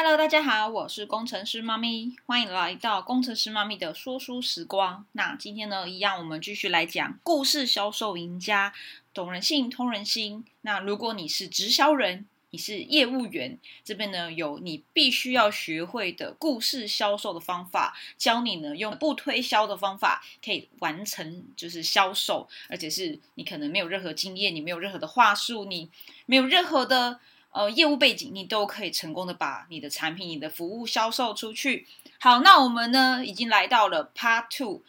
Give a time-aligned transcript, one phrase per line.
[0.00, 5.04] Hello，大家好，我是工程师妈咪，欢迎来到工程师妈咪的说书时光。
[5.10, 8.72] 那今天呢，一样我们继续来讲故事销售赢家，
[9.12, 10.44] 懂人性，通人心。
[10.60, 25.90] 那如果你是直销人，你是业务员，这边呢有你必须要学会的故事销售的方法，教你呢用不推销的方法可以完成就是销售，而且是你可能没有任何经验，你没有任何的话术，你
[26.26, 27.18] 没有任何的。
[27.50, 31.86] 呃，业务背景你都可以成功的把你的产品、你的服务销售出去。
[32.20, 34.82] 好，那我们呢已经来到了 Part Two，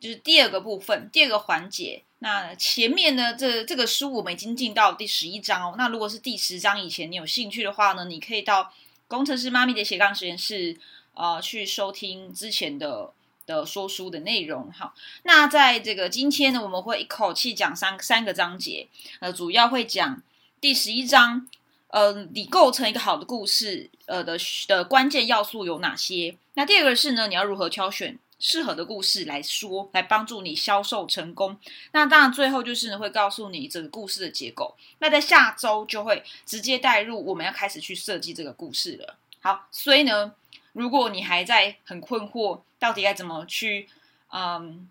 [0.00, 2.02] 就是第二个部分，第二个环节。
[2.20, 5.74] 那前面呢，这这个书我们已经进到第十一章哦。
[5.76, 8.72] 那如果是第十章以前你有兴趣的话呢，你可以到
[9.06, 10.76] 工程师妈咪的斜杠实验室
[11.12, 13.12] 呃去收听之前的
[13.44, 14.72] 的说书的内容。
[14.72, 14.94] 好，
[15.24, 18.88] 那在这个今天呢，我们会一口气讲三三个章节，
[19.20, 20.22] 呃，主要会讲
[20.60, 21.46] 第十一章。
[21.88, 24.36] 呃，你构成一个好的故事，呃的
[24.66, 26.36] 的关键要素有哪些？
[26.54, 31.56] 那第二个是呢，你要如何挑选适合的故事来说，来帮助你销售成功？
[31.92, 34.76] 那当然，最后就是呢，会告诉你这个故事的结构。
[34.98, 39.16] 那在下周就会直接带入，我们要开始去设计这个故事了。
[39.40, 40.34] 好，所以呢，
[40.72, 43.88] 如果你还在很困惑，到底该怎么去
[44.32, 44.90] 嗯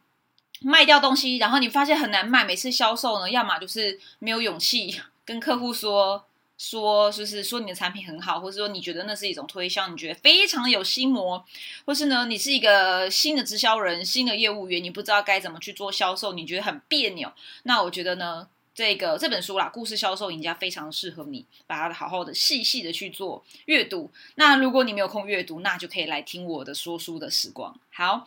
[0.62, 6.26] 卖掉东西，然后你发现很难卖，每次销售呢，要么就是没有勇气跟客户说。
[6.58, 11.46] 说就是说你的产品很好，或者说你觉得那是一种推销，你觉得非常有心魔，
[11.86, 17.30] 或是呢你是一个新的直销人、新的业务员，你不知道该怎么去做销售，你觉得很别扭。
[17.64, 24.10] 那我觉得呢，这个这本书啦，《故事销售赢家》非常适合你，把它好好的、细细的去做阅读。
[24.36, 27.78] 那如果你没有空阅读，那就可以来听我的说书的时光。
[27.92, 28.26] 好，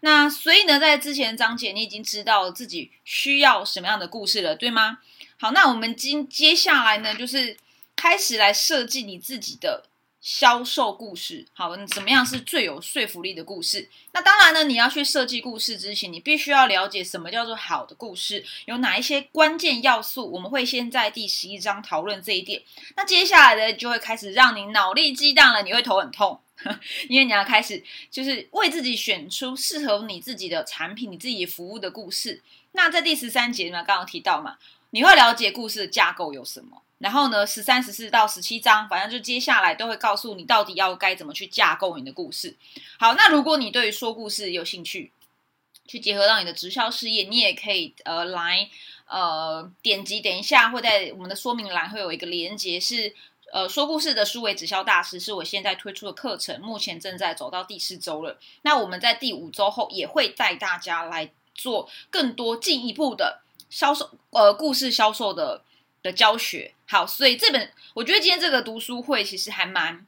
[0.00, 5.00] 那所以呢，在之前章节你已经知道自己需要什么样的故事了，对吗？
[5.36, 7.58] 好，那我们今接下来呢，就是。
[7.96, 9.84] 开始来设计你自己的
[10.20, 13.88] 销售故事，好，怎么样是最有说服力的故事？
[14.12, 20.30] 那当然呢，你要去设计故事之前，你必须要了解什么叫做好的故事，有哪一些关键要素。
[20.30, 22.62] 我们会先在第十一章讨论这一点。
[22.96, 26.40] 那接下来的就会开始让你脑力激荡了，你会头很痛，
[27.08, 32.42] 因为你要开始就是为自己选出适合你自己的产品、你自己服务的故事。
[32.72, 34.58] 那在第十三节呢，刚刚提到嘛，
[34.90, 36.82] 你会了解故事的架构有什么。
[36.98, 42.56] 然后呢，十三、十四到十七章，反正就接下来都会告诉你到底要该怎么去架构你的故事。
[42.98, 45.12] 好，那如果你对于说故事有兴趣，
[45.86, 48.66] 去结合到你的直销事业，你也可以呃来
[49.08, 53.14] 呃点击，等一下会在我们的说明栏会有一个连接，是
[53.52, 58.38] 呃说故事的数位直销大师，是我现在推出的课程，目前正在走到第四周了。
[58.62, 65.62] 那我们在第五周后也会带大家来做更多进一步的销售呃故事销售的。
[66.06, 70.06] 的教学好，所以这本我觉得今天这个读书会其实还蛮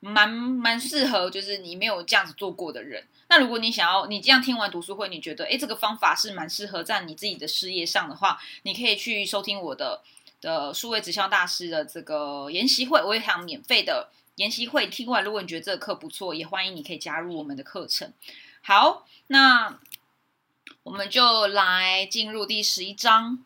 [0.00, 3.04] 蛮蛮适合，就是你没有这样子做过的人。
[3.30, 10.02] 那如果你想要，你这样听完读书会，你觉得诶这个方法是蛮适合在你自己的事业上的话，你可以去收听我的
[10.40, 15.24] 的数位直销大师的这个研习会，我也想免费的研习会听完。
[15.24, 18.12] 如果你觉得这个课不错，也欢迎你可以加入我们的课程。
[18.62, 19.78] 好，那
[20.82, 23.44] 我们就来进入第十一章。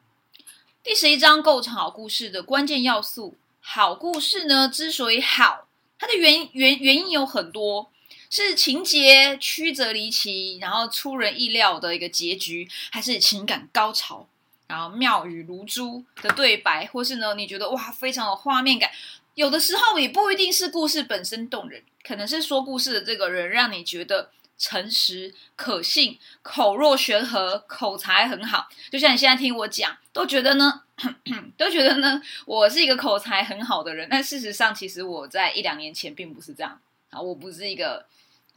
[0.85, 3.37] 第十一章构成好故事的关键要素。
[3.61, 7.89] 好故事呢，之所以好，它的原原原因有很多，
[8.29, 14.27] 是情节曲折离奇，然后出人意料的一个结局，还是情感高潮，
[14.67, 18.91] 然后妙语如珠的对白，或是呢，你觉得哇，非常有画面感。
[19.37, 24.31] 有的时候也不一定是故事本身动人，可能是说故事的这个人让你觉得。
[24.59, 30.83] 诚实、可信、口若悬河、口才很好，就像你现在听我讲，都觉得呢，
[31.59, 34.07] 都觉得呢，我是一个口才很好的人。
[34.09, 36.81] 但事实上，其实我在一两年前并不是这样
[37.11, 38.07] 啊，我不是一个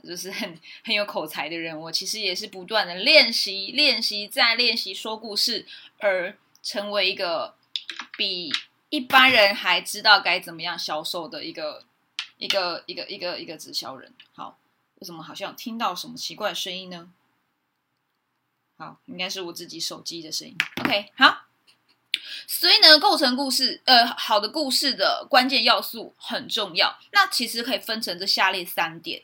[0.03, 1.75] 就是很很有口才的人。
[1.75, 5.65] 我其实也是不断的练习、练习再练习说故事，
[5.97, 7.55] 而成为一个
[8.15, 8.51] 比
[8.89, 11.83] 一般人还知道该怎么样销售的一个
[12.37, 14.13] 一个一个一个一个直销人。
[14.35, 14.59] 好。
[14.95, 17.09] 为什么好像听到什么奇怪的声音呢？
[18.77, 20.55] 好，应该是我自己手机的声音。
[20.83, 21.43] OK，好。
[22.47, 26.97] 所以呢，构成故事，呃，好的故事的关键要素很重要。
[27.11, 29.23] 那其实可以分成这下列三点。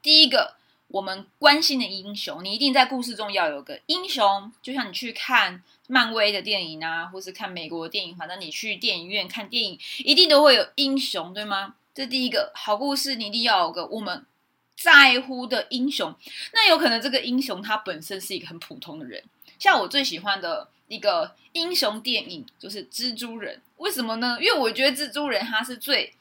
[0.00, 0.56] 第一个，
[0.88, 4.52] 我们关心的英雄，你一定在故事中要有个英雄。
[4.62, 11.76] 就像你去看漫威的电影啊，或是看美国电影，反正你去电影院看电影，一定都会有英雄，对吗？
[11.94, 14.24] 这第一个好故事，你一定要有个我们。
[14.76, 16.14] 在乎的英雄，
[16.52, 19.22] 那有可能这个英雄他本身是一个很普通的人。
[19.58, 24.36] 像我最喜欢的一个英雄电影就是蜘蛛人，为什么呢？
[24.40, 26.12] 因为我觉得蜘蛛人他是最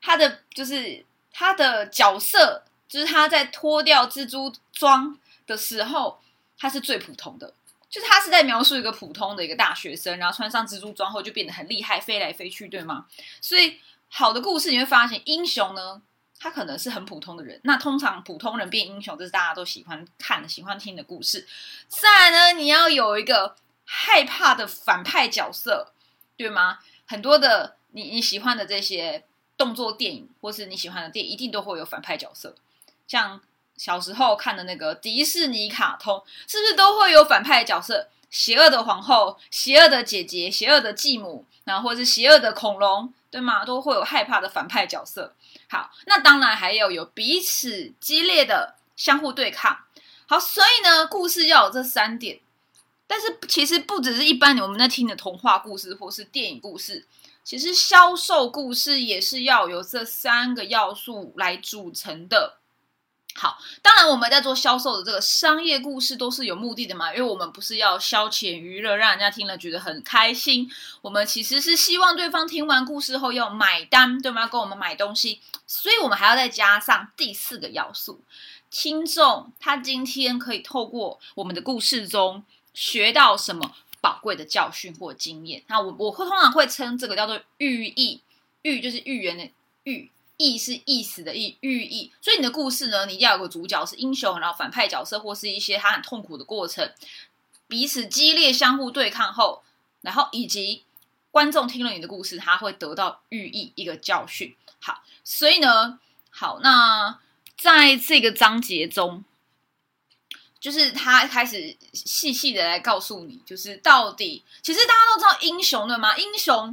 [0.00, 6.20] 他的就是他的角色就是他在脱掉蜘蛛装的时候，
[6.56, 7.52] 他是最普通的，
[7.90, 13.06] 就是他是在描述一个普通的一个大学生，然后穿上蜘蛛装后就变得很厉害，飞来飞去，对吗？
[13.40, 13.78] 所以
[14.08, 16.00] 好的故事你会发现，英雄呢，
[16.42, 17.60] 他可能是很普通的人。
[17.62, 21.46] 那通常普通人变英雄，这是大家都喜欢看、喜欢听的故事。
[21.86, 23.54] 再来呢，你要有一个
[23.84, 25.92] 害怕的反派角色，
[26.36, 26.80] 对吗？
[27.06, 29.24] 很多的你你喜欢的这些
[29.56, 32.56] 动作电影，或是你喜欢的电影，一定都会有反派角色。
[33.06, 33.40] 像
[33.76, 38.08] 小时候看的那个迪士尼卡通，是不是都会有反派角色？
[38.30, 43.64] 邪恶的皇后、邪恶的姐姐、邪恶的继母，然后或是邪恶的恐龙，对吗？
[43.64, 45.34] 都会有害怕的反派角色。
[45.72, 49.74] 好，那当然还要有彼此激烈的相互对抗。
[50.26, 52.40] 好，所以呢，故事要有这三点。
[53.06, 57.06] 但是其实不只是一般我们在听的童话故事或是电影故事，
[57.42, 62.58] 其实销售故事也是要有这三个要素来组成的。
[63.34, 70.70] 好，当然我们在做销售的这个商业故事都是有目的的嘛，因为我们不是要消遣娱乐，让人家听了觉得很开心。
[71.00, 74.42] 我们其实是希望对方听完故事后要买单，对吗？
[74.42, 78.20] 要跟我们买东西，所以我们还要再加上第四个要素：
[78.70, 82.44] 听众他今天可以透过我们的故事中。
[82.74, 85.62] 学到什么宝贵的教训或经验？
[85.66, 88.22] 那我我会通常会称这个叫做寓意，
[88.62, 89.50] 寓就是寓言的
[89.84, 90.10] 寓，
[90.42, 92.12] 意是意思的意，寓意。
[92.20, 96.92] 所以你的故事呢，你一定要有个主角是英雄，然后反派角色或是一些他很痛苦的过程，
[97.68, 99.62] 彼此激烈相互对抗后，
[100.00, 100.84] 然后以及
[101.30, 104.54] 观众听了你的故事，他会得到寓意一个教训。
[104.80, 106.00] 好，所以呢，
[106.30, 107.20] 好，那
[107.56, 109.24] 在这个章节中。
[110.60, 116.16] 就是他开始细细的来告诉你，就是到底，其实大家都知道英雄对吗？
[116.16, 116.72] 英雄，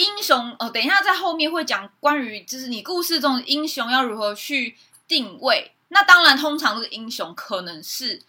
[0.00, 5.72] 英雄哦，等一下在后面会讲关于，就是你故事中的英雄要如何去定位。
[5.88, 8.22] 那当然，通常这个英雄可能是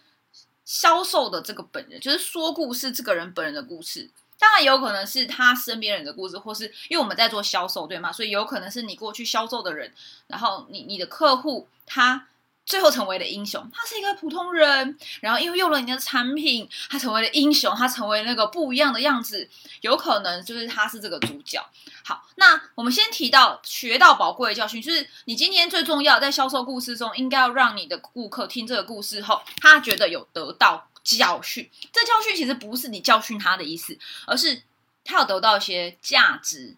[0.66, 4.10] 销售的这个本人，就是说故事这个人本人的故事。
[4.38, 8.12] 当然也有可能是他身边人的故事，或是因为我们在做销售，对吗？
[8.12, 9.92] 所以有可能是你过去销售的人，
[10.26, 12.28] 然后你你的客户他。
[12.64, 19.48] 最后成为了英雄，他是一个普通人，然后因为用了你的产品，他成为了英雄，他成为那个不一样的样子，
[19.80, 21.60] 有可能就是他是这个主角。
[22.04, 31.68] 好，那我们先提到学到宝贵的教训，就是你今天最重要在销售故事中，应该要让你的顾客听这个故事后，他觉得有得到教训。
[31.92, 34.62] 这教训其实不是你教训他的意思，而是
[35.04, 36.76] 他有得到一些价值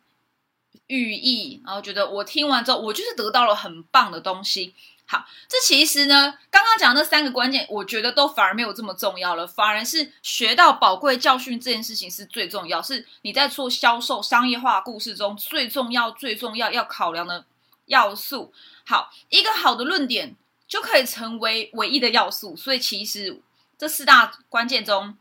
[0.86, 4.74] 寓意，然后觉得我听完之后，我就是得到了很棒的东西。
[5.06, 17.44] 好，这其实呢，刚刚讲的那三个关键，我觉得都反而没有这么重要了，反而是学到宝贵教训这件事情是最重要，是你在做销售商业化故事中最重要、最重要要考量的
[17.84, 18.52] 要素。
[18.86, 20.34] 好，一个好的论点
[20.66, 23.42] 就可以成为唯一的要素，所以其实
[23.76, 25.18] 这四大关键中，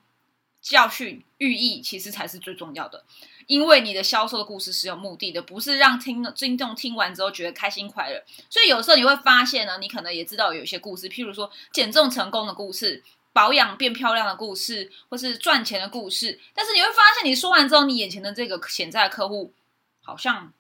[0.62, 3.04] 教训寓意其实才是最重要的。
[3.48, 8.24] 因为你的销售的故事是有目的的，不是让听听众听完之后觉得开心快乐。
[8.50, 16.40] 所以有时候你会发现呢，你可能也知道有一些故事，譬如说减重成功的故事、保养变漂亮的故事，或是赚钱的故事。
[16.54, 19.54] 但是你会发现，你说完之后，你眼前的这个潜在客户
[20.02, 20.54] 好像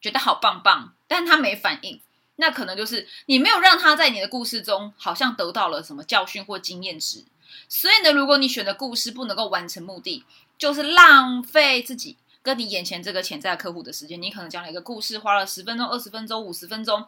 [0.00, 2.00] 觉得好棒棒，但他没反应。
[2.38, 7.24] 那可能就是你没有让他在你的故事中好像得到了什么教训或经验值。
[7.66, 10.22] 所以呢，如果你选的故事不能够完成目的，
[10.58, 14.20] 就是浪费自己跟你眼前这个潜在客户的时间。
[14.20, 17.06] 你可能讲了一个故事，花了十分钟、二十分钟、五十分钟，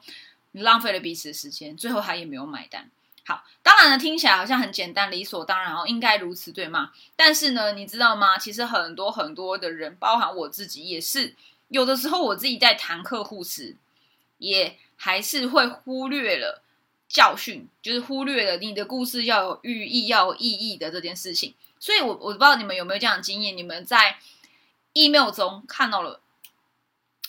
[0.52, 2.90] 你浪费了彼此的时间，最后他也没有买单。
[3.25, 6.93] 好，当然呢，听起来好像很简单、理所当然哦，应该如此，对吗？
[7.14, 8.38] 但是呢，你知道吗？
[8.38, 11.35] 其实很多很多的人，包含我自己，也是
[11.69, 13.76] 有的时候我自己在谈客户时，
[14.38, 16.62] 也还是会忽略了
[17.07, 21.55] 教训，就是忽略了你的故事要有寓意、要有意义的这件事情。
[21.80, 24.18] 所以，我我不知道你们有没有这样的经验，你们在
[24.94, 26.20] email 中看到了，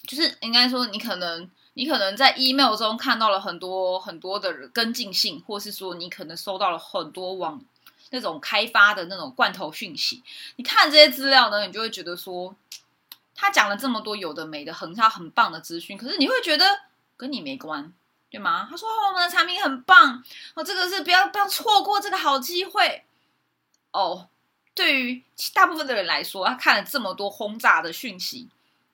[0.07, 7.61] 就是应该说，你可能你可能在 email 中看到了很多很多的跟进信，或是说你可能收到了很多网
[8.09, 10.23] 那种开发的那种罐头讯息。
[10.55, 12.55] 你看这些资料呢，你就会觉得说，
[13.35, 16.65] 他讲了这么多有的没的，很他很棒的资讯，可是你会觉得
[17.15, 17.93] 跟你没关，
[18.31, 18.67] 对吗？
[18.67, 20.23] 他说我们的产品很棒，
[20.55, 23.05] 哦，这个是不要不要错过这个好机会，
[23.91, 24.27] 哦。
[24.73, 25.23] 对于
[25.53, 28.47] 大部分的人来说，他看了这么多轰炸的讯息，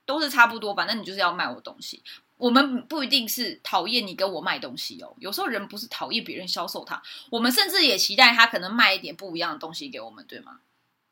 [0.06, 0.74] 都是差不多。
[0.74, 2.02] 反正你就是要卖我东西。
[2.38, 5.14] 我们不一定是讨厌你跟我卖东西哦。
[5.20, 10.60] 有时候人不是讨厌别人销售他，我们甚至也期待他可能卖一点不一样的东西给我们，对吗？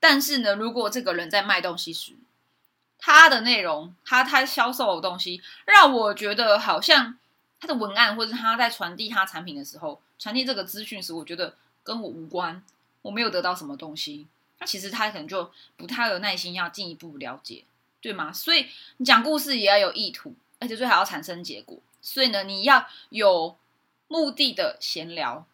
[0.01, 2.17] 但是呢，如果这个人在卖东西时，
[3.00, 7.17] 他的内容，他他销售的东西，让我觉得好像
[7.60, 12.62] 他的文案或者他在传递他产品的时候，传递这个资讯时，我觉得跟我无关，
[13.01, 14.27] 我没有得到什么东西，
[14.65, 17.63] 其实他可能就不太有耐心要进一步了解，
[18.01, 18.32] 对吗？
[18.34, 18.67] 所以
[18.98, 21.77] 你讲故事也要有意图，而且最好要产生结果。
[22.01, 23.55] 所以呢，你要有
[24.08, 25.46] 目的的闲聊。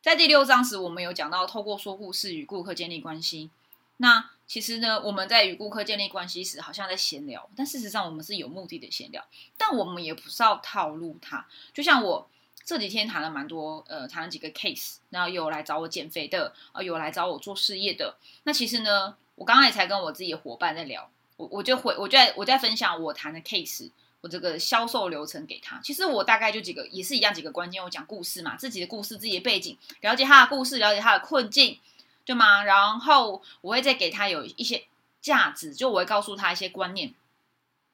[0.00, 3.50] 在第六章时，我们有讲到透过说故事与顾客建立关系。
[3.96, 9.24] 那其实呢，我们在与顾客建立关系时，好像在闲聊，但事实上我们是有目的的闲聊。
[9.58, 11.44] 但我们也不是要套路他。
[11.74, 12.30] 就像我
[12.66, 18.16] 这几天谈了蛮多，呃，谈了几个 case，然后有来找我减肥的，啊，有来找我做事业的。
[18.42, 25.80] 那其实呢，我刚刚也才跟我自己的伙伴在聊，我我就回，我就在我在分享我谈的 case，我这个销售流程给他。
[25.80, 31.78] 其实我大概就几个，也是一样几个关键，我讲故事嘛，自己的故事，自己的背景，了解他的故事，了解他的困境。
[32.24, 32.64] 对吗？
[32.64, 34.84] 然后我会再给他有一些
[35.20, 37.14] 价值，就我会告诉他一些观念、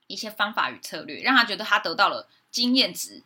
[0.06, 3.22] 一些方法与策略，让他觉得他得到了经验值。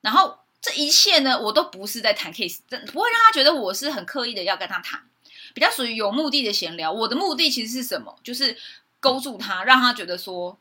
[0.00, 2.58] 然后这一切呢，我都不是在谈 case，
[2.92, 5.00] 不会让他觉得我是很刻意的要跟他谈，
[5.54, 6.92] 比较属于有目的的闲聊。
[6.92, 8.18] 我的目的其实是什么？
[8.22, 8.56] 就是
[9.00, 10.58] 勾住他，让他觉得说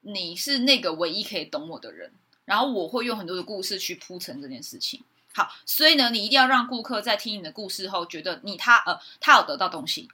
[0.00, 2.12] 你是那个唯一可以懂我的人。
[2.44, 5.02] 然后我会用很多的故事去铺陈这件事情。
[5.34, 10.08] 好，所以呢，你一定要让顾客在听你的故事后，觉得你他呃他有得到东西，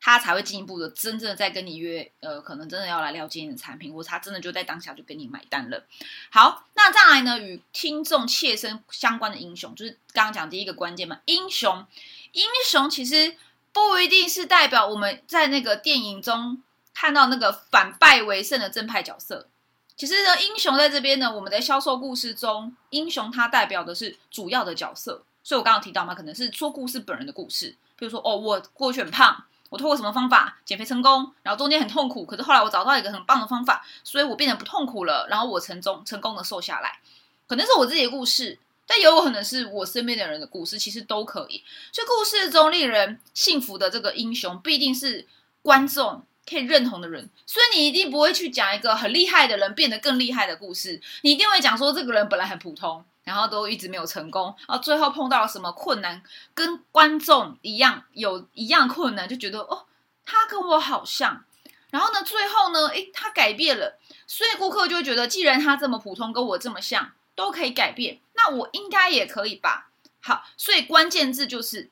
[0.00, 5.84] 他才会进一步的真正的在跟你约呃，可能真的要来了解你的产品，或者他真的就在当下就跟你买单了。
[6.30, 11.84] 好，那再来呢，与听众切身相关的英雄，就是刚刚讲第一个关键嘛，英雄，
[12.32, 13.36] 英雄其实
[13.72, 16.62] 不一定是代表我们在那个电影中
[16.94, 19.48] 看到那个反败为胜的正派角色。
[19.96, 25.24] 其实呢，英雄在这边呢，我们的销售故事中，英雄它代表的是主要的角色。
[25.42, 36.98] 所以我刚刚提到嘛，可能是说故事本人的故事，比如说哦，我过去很胖，我通过什么方法减肥成功，然后中间很痛苦，可是后来我找到一个很棒的方法，所以我变得不痛苦了，然后我成功成功的瘦下来。
[37.46, 41.62] 可能是我自己的故事，但也有可能是我身边的人的故事，其实都可以。
[41.92, 45.26] 所以故事中令人幸福的这个英雄，必定是
[45.62, 46.22] 观众。
[46.48, 56.22] 可以认同的人，所以你一定不会去讲一个很厉害的人变得更厉害的故事，你一定会讲说这个人本来很普通，然后都一直没有成功，然后最后碰到了什么困难，
[56.54, 59.84] 跟观众一样有一样困难，就觉得哦，
[60.24, 61.44] 他跟我好像，
[61.90, 69.90] 然后呢，最后呢，诶，他改变了，所以顾客就会觉得，既然他这么普通，跟我这么像，都可以改变，那我应该也可以吧？
[70.20, 71.90] 好，所以关键字就是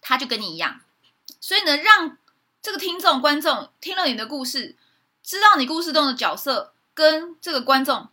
[0.00, 0.80] 他就跟你一样，
[1.40, 2.18] 所以呢，让。
[2.60, 4.76] 这个听众观众听了你的故事，
[5.22, 8.08] 知道你故事中的角色跟这个观众，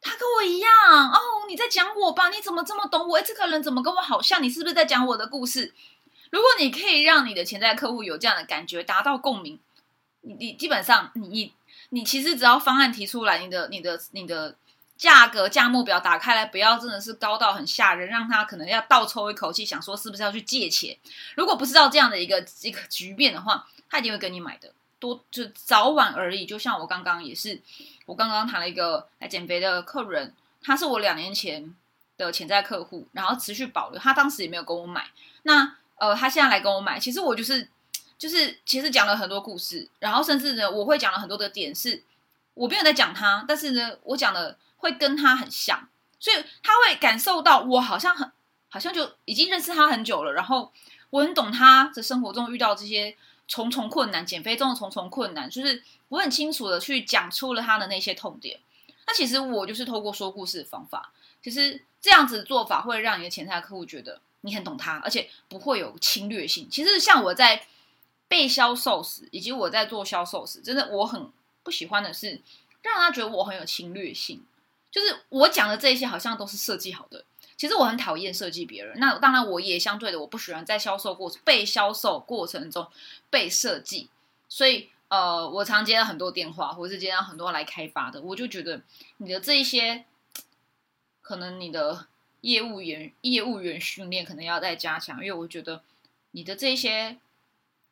[0.00, 0.70] 他跟我一样
[1.10, 1.18] 哦。
[1.48, 2.28] 你在讲我吧？
[2.28, 3.18] 你怎么这么懂我？
[3.18, 4.42] 哎，这个人怎么跟我好像？
[4.42, 5.74] 你是不是在讲我的故事？
[6.30, 9.58] 如果你可以让你的潜在客户有这样的感觉，达到共鸣，
[10.20, 11.52] 你你基本上你你
[11.88, 14.56] 你其实只要方案提出来，你的你的你的。
[15.00, 20.94] 价格价目表打开来，不要真的是高到很吓人，让他可能要倒抽一口气，想说是不是要去借钱。
[21.36, 26.44] 如果不知道这样的一个一个局面的话，他一定会跟你买的，多就早晚而已。
[26.44, 27.58] 就像我刚刚也是，
[28.04, 31.74] 我刚刚谈了一个来减肥的客人，他是我两年前
[32.18, 35.06] 的潜在客户，然后持续保留，他当时也没有跟我买。
[35.44, 37.66] 那呃，他现在来跟我买，其实我就是
[38.18, 42.02] 就是其实讲了很多故事，然后甚至呢，我会讲了很多的点，是
[42.52, 44.58] 我没有在讲他，但是呢，我讲的。
[44.80, 48.30] 会跟他很像，所以他会感受到我好像很，
[48.68, 50.32] 好像就已经认识他很久了。
[50.32, 50.72] 然后
[51.10, 58.58] 我很懂他的生活中遇到这些重重困难，减肥中的重重困难，就是我很清楚的去讲出了他的那些痛点。
[59.06, 66.68] 那其实我就是透过说故事的方法，其实这样子的做法会让你的潜在客户觉得你很懂他，而且不会有侵略性。
[66.70, 67.66] 其实像我在
[68.28, 71.28] 被销售时，以及我在做销售时，真的我很
[71.64, 72.40] 不喜欢的是
[72.82, 74.44] 让他觉得我很有侵略性。
[74.90, 77.24] 就是我讲的这些好像都是设计好的，
[77.56, 78.98] 其实我很讨厌设计别人。
[78.98, 82.88] 那当然，我也相对的，我不喜欢在销售过被销售过程中
[83.30, 84.08] 被设计。
[84.48, 88.82] 所以，呃，我常接到很多电话，或者是接到很多来开发的，我就觉得
[89.18, 90.04] 你的这一些，
[91.22, 92.08] 可能你的
[92.40, 95.82] 业务员业务员训练可能要再加强，因为我觉得
[96.32, 97.16] 你的这些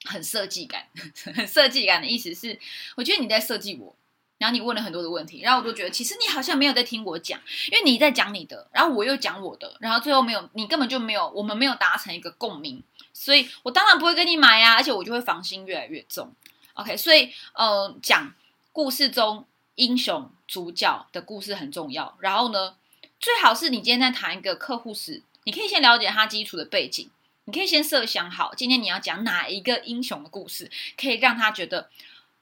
[0.04, 0.88] 很设计感，
[1.34, 2.58] 很设计感的意思是，
[2.96, 3.94] 我觉得你在设计我。
[4.38, 7.40] 然后你问了很多的问题，然后我就觉得其实你好像没有在听我讲，
[7.72, 12.80] 因为你在讲你的，然后我又讲我的，然后最后没有，你根本就没有，我们没有达成一个共鸣，
[13.12, 16.32] 所以我当然不会跟你买呀，而且我就会防心越来越重。
[16.74, 18.32] OK，所以呃，讲
[18.72, 22.16] 故事中英雄主角的故事很重要。
[22.20, 22.76] 然后呢，
[23.18, 27.10] 最好是你今天在谈一个客户时，你可以先了解他基础的背景，
[27.46, 31.90] 你可以先设想好今天你要讲哪一个英雄的故事，可以让他觉得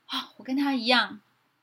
[0.05, 1.21] 啊，我跟他一样。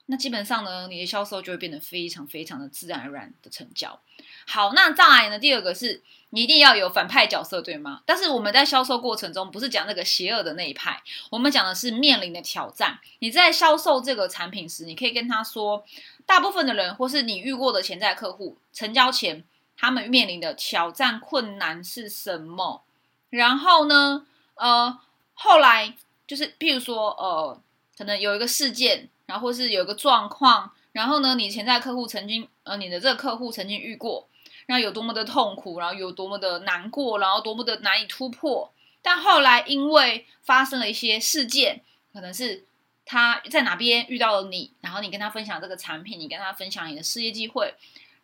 [0.07, 3.99] 那基本上呢，你的销售就会变得非常非常的自然而然的成交。
[4.45, 5.39] 好，那再来呢？
[5.39, 8.01] 第二个是你一定要有反派角色，对吗？
[8.05, 12.99] 但是我们在销售过程中不是讲那个邪恶的那一派，我们讲的是面临的挑战。
[13.19, 15.85] 你在销售这个产品时，你可以跟他说，
[16.25, 19.43] 大部分的人或是你遇过的潜在客户，成交前
[19.77, 22.83] 他们面临的挑战困难是什么？
[23.29, 24.99] 然后呢，呃，
[25.33, 25.95] 后来
[26.27, 27.61] 就是譬如说，呃，
[27.97, 30.71] 可能有一个事件，然后或是有一个状况。
[30.91, 34.27] 然后呢，你潜在客户曾经，呃，你的这个客户曾经遇过，
[34.67, 38.71] 然后有多么的痛苦，然后有多么的难过，然后多么的难以突破。
[39.01, 41.81] 但后来因为发生了一些事件，
[42.13, 42.63] 可能是
[43.05, 47.73] 他在哪边遇到了你，然后你跟他分享这个产品，你跟他分享你的事业机会，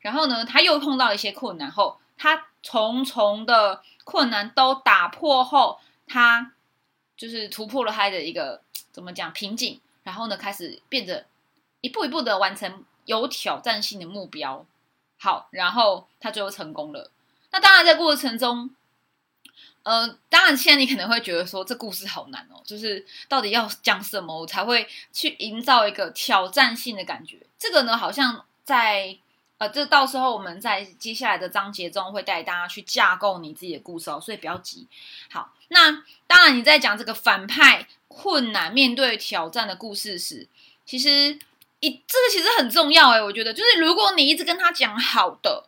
[0.01, 6.53] 然后呢，他又碰到一些困难后，他重重的困难都打破后，他
[7.17, 8.61] 就是突破了他的一个
[8.99, 11.25] 怎么讲瓶颈，然后呢，开始变得。
[11.81, 14.65] 一步一步的完成有挑战性的目标，
[15.17, 17.09] 好，然后他最后成功了。
[17.51, 18.69] 那当然在过程中，
[19.83, 27.37] 呃，当然现在你可能会觉得说这故事好难哦，就是到底要讲什么我才会去营造一个挑战性的感觉？
[27.57, 29.17] 这个呢，好像在
[29.57, 34.85] 呃，这到时候我们在接下来的章节中会带大家去架构你自己的故事哦，所以不要急。
[35.31, 40.49] 好，那当然你在讲这个反派困难面对挑战的故事时，
[40.85, 41.39] 其实。
[41.81, 45.63] 一这个其实很重要哎，我觉得就是如果你一直跟他讲好的，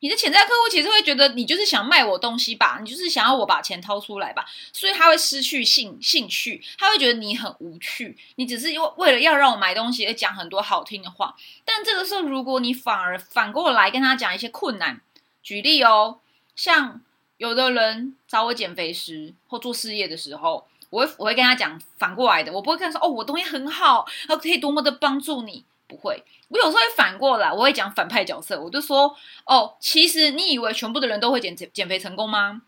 [0.00, 11.36] 你的潜在客户其实会觉得你就是想卖我东西吧，你就是想要我把钱掏出来吧，所以他会失去兴兴趣，他会觉得你很无趣，你只是因为为了要让我买东西而讲很多好听的话。
[11.64, 15.00] 但这个时候，如果你反而反过来跟他讲一些困难，
[15.40, 16.18] 举例哦，
[16.56, 17.00] 像
[17.36, 20.66] 有的人找我减肥时或做事业的时候。
[20.94, 26.22] 我会我会跟他讲反过来的，我不会跟他说哦，我东西很好，然后可以多么的帮助你，不会。
[26.48, 29.12] 我有时候会反过来，我会讲反派角色，我就说
[29.44, 32.62] 哦，其实你以为全部的人都会减减减肥成功吗？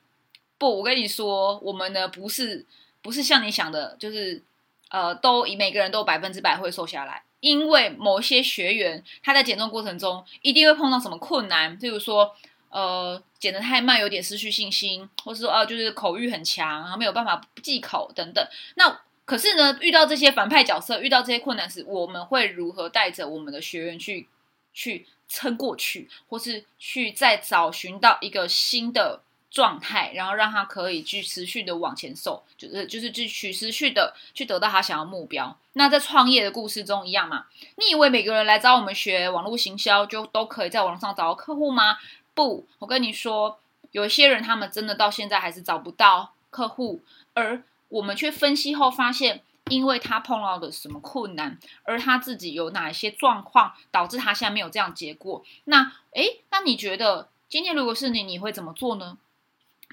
[0.58, 2.66] 不，我跟你说，我们呢不是
[3.00, 4.42] 不是像你想的，就是
[4.88, 12.34] 呃，都以每个人都百分之百会瘦下来，因为某些学员他在减重过程中一定会碰到什么困难，譬如说。
[12.70, 18.46] 呃，减得太慢，有点失去信心，或是说，呃，就是口欲很强，然后没有办法忌口等等。
[18.74, 24.28] 那可是呢，遇到这些反派角色，遇到这些困难时，我们会如何带着我们的学员去
[24.72, 35.58] 去撑过去，或是去再找寻到一个新的状态，然后让他可以去持续的往前走，就是就是去去持续的去得到他想要目标。
[35.72, 37.46] 那在创业的故事中一样嘛？
[37.76, 41.98] 你以为每个人来找我们学网络行销，就都可以在网上找到客户吗？
[42.36, 43.58] 不，我跟你说，
[43.92, 47.00] 有一些人他们真的到现在还是找不到客户，
[47.32, 55.42] 而我们却分析后发现，因为他碰到的什么困难，而他自己有哪一些状况导致他现在没有这样结果。
[55.64, 59.16] 那，诶，那你觉得今天如果是你，你会怎么做呢？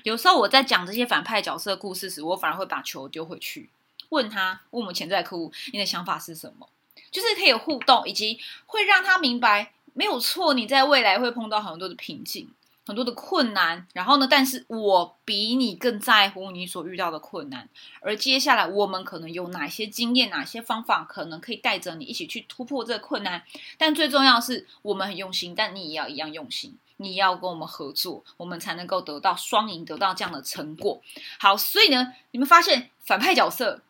[0.03, 3.69] 有时候我在讲这些反派角色故事时，我反而会把球丢回去，
[4.09, 6.67] 问他，问我们潜在客户，你的想法是什么？
[7.09, 9.71] 就是可以互动，以及会让他明白。
[9.93, 12.49] 没有错，你在未来会碰到很多的瓶颈，
[12.85, 13.87] 很多的困难。
[13.93, 17.69] 然后呢，但是我比你更在乎你所遇到的困难。
[18.01, 23.43] 而接下来，我们可能有哪些经验、哪些方法，可能可以带着你一起去突破这个困难。
[23.77, 31.01] 但最重要是我们很用心，但你也要一样用心，你要跟我们合作，我们才能够得到双赢，得到这样的成果。
[31.39, 33.81] 好，所以呢，你们发现反派角色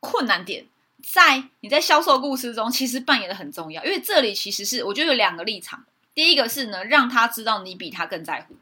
[0.00, 0.66] 困难点。
[1.02, 5.84] 在你在销售故事中，其实扮演的很重要，因为这里其实是我觉得有两个立场。
[6.14, 8.54] 第一个是呢，让他知道你比他更在乎，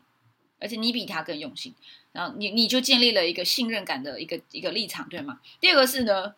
[0.61, 1.75] 而且你比他更用心，
[2.13, 5.41] 然后你你就建立了一个信任感的一个一个立场，对吗？
[5.61, 6.35] 第二个是呢，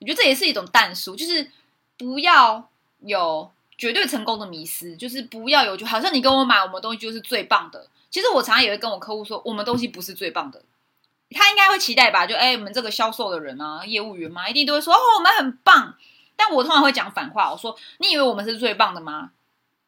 [0.00, 1.50] 我觉得这也是一种淡书，就是
[1.96, 2.68] 不要
[3.00, 7.88] 有绝对成功的迷失，就是不要有就好像你跟我买我们东西就是最棒的。
[8.10, 10.62] 其实我常常也会跟我客户说，我们东西不是最棒的。
[11.30, 12.26] 他应该会期待吧？
[12.26, 15.96] 就哎，我们这个销售的人啊，业务员嘛，一定都会说哦，我们很棒。
[16.36, 19.32] 但我通常会讲反话，我说你以为我们是最棒的吗？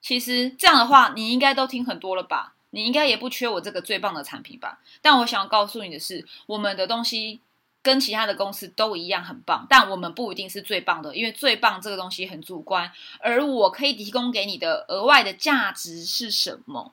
[0.01, 2.55] 其实这样的话，你应该都听很多了吧？
[2.71, 4.81] 你应该也不缺我这个最棒的产品吧？
[5.01, 7.41] 但我想要告诉你的是，我们的东西
[7.83, 12.91] 跟其他的公司都一样很棒，但我们不一定是最棒的，因为最棒这个东西很主观。
[13.21, 16.93] 而我可以提供给你的额外的价值是什么？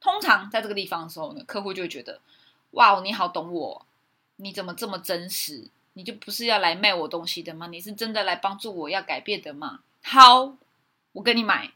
[0.00, 2.20] 通常在这个地方的时候呢，客户就会觉得。
[2.76, 3.86] 哇，你好懂我，
[4.36, 5.68] 你怎么这么真实？
[5.94, 7.68] 你就不是要来卖我东西的吗？
[7.68, 9.80] 你是真的来帮助我要改变的吗？
[10.02, 10.54] 好，
[11.12, 11.72] 我跟你买，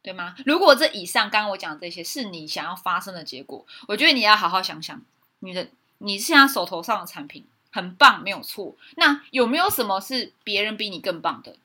[0.00, 0.36] 对吗？
[0.46, 5.02] 如果这以上刚刚我讲的这些是你想要发生的结果，我觉得你要好好想想，
[5.40, 8.76] 你的你现在手头上的产品很棒，没有错。
[8.94, 11.56] 那有没有什么是别人比你更棒的？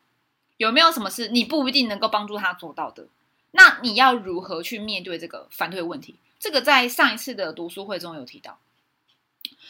[0.57, 3.05] 有没有什么是你不一定能够帮助他做到的？
[3.51, 6.15] 那你要如何去面对这个反对问题？
[6.43, 8.59] 这个在上一次的读书会中有提到。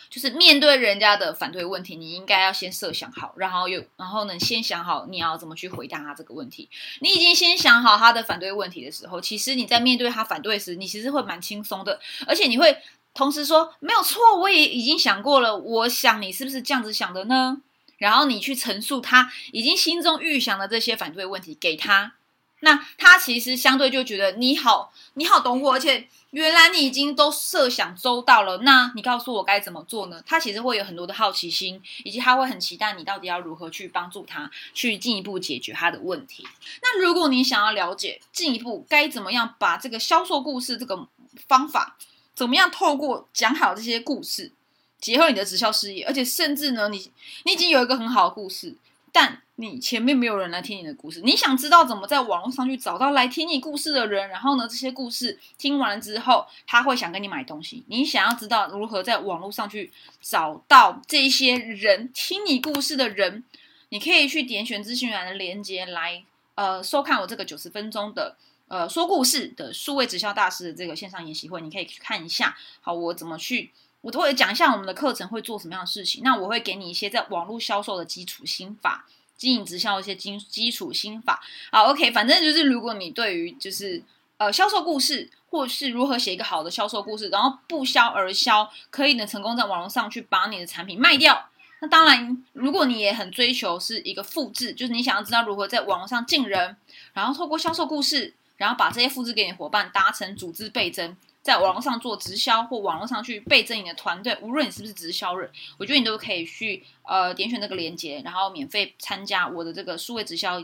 [0.09, 6.67] 就是面对人家的反对问题，你应该要先设想好，然后又然后呢，先想好你要怎么去回答他这个问题。
[6.99, 12.75] 你已经先想好他的反对问题的时候，其实你在面对他反对时，你其实会蛮轻松的，而且你会
[13.13, 15.55] 同时说没有错，我也已经想过了。
[15.55, 17.61] 我想你是不是这样子想的呢？
[17.97, 22.15] 然后你去陈述他已经心中预想的这些反对问题给他。
[22.63, 28.59] 那他其实相对就觉得你好，你好懂我，而且原来你已经都设想周到了。
[28.59, 30.23] 那你告诉我该怎么做呢？
[30.25, 36.47] 他其实会有很多的好奇心，以及他会很期待你到底要如何去帮助他，去进一步解决他的问题。
[36.81, 41.07] 那如果你想要了解进一步该怎么样把这个销售故事这个
[41.45, 41.97] 方法，
[42.33, 44.53] 怎么样透过讲好这些故事，
[45.01, 47.11] 结合你的直销事业，而且甚至呢，你
[47.43, 48.77] 你已经有一个很好的故事。
[49.11, 57.83] 但你前面没有人来听你的故事，你想知道怎么在网络上去找到来听你故事的人，然后呢，这些故事听完了之后，他会想跟你买东西。
[57.87, 63.43] 你想要知道如何在网络上去找到这些人听你故事的人，
[63.89, 66.23] 你可以去点选资讯栏的链接来，
[66.55, 68.35] 呃，收看我这个九十分钟的
[68.69, 72.57] 呃说故事的数位直销大师的这个线上研习会，你可以去看一下。
[72.81, 73.71] 好，我怎么去？
[74.01, 76.23] 我都会讲一下我们的课程会做什么样的事情。
[76.23, 79.05] 那我会给你一些在网络销售的基础心法，
[79.37, 81.41] 经营直销一些基基础心法。
[81.69, 84.01] 啊，OK，反正就是如果你对于就是
[84.37, 91.49] 呃销售故事，或是如何写一个好的销售故事，然后不销而销，可以呢成功在网络上去把你的产品卖掉。
[91.81, 96.77] 那当然，如果你也很追求是一个复制，就是你想要知道如何在网络上进人，
[97.13, 101.17] 然后透过销售故事，然后把这些复制给你伙伴，达成组织倍增。
[101.43, 110.63] 在网络上做直销，或网络上去倍增你的团队，无论你是不是直销人，我觉得你都可以去呃点选这个链接，然后免费参加我的这个数位直销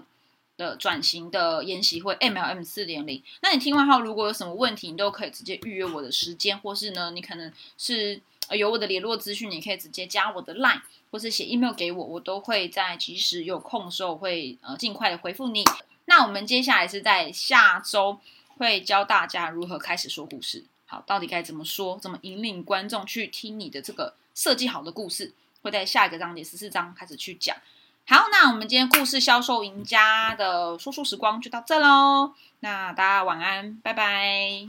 [0.55, 3.21] 的转型的研习会 MLM 四点零。
[3.41, 10.79] 那你听完后，如果有什么问题，你都可以直接预约我的时间，或是呢，你可能是有我的联络资讯，你可以直接加我的 Line，
[11.11, 15.65] 或是写 email 给我，我都会在即时有空的时候会呃尽快的回复你。
[16.05, 18.17] 那我们接下来是在下周。
[18.59, 20.63] 会教大家如何开始说故事。
[20.85, 21.97] 好，到底该怎么说？
[21.97, 25.33] 怎么引领观众去听你的这个设计好的故事？
[25.63, 27.55] 会在下一个章节十四章开始去讲。
[28.05, 32.33] 好，那我们今天故事销售赢家的说书时光就到这喽。
[32.59, 34.67] 那大家晚安，拜拜。